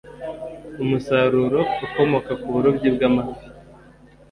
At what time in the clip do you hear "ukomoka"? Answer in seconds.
1.85-2.31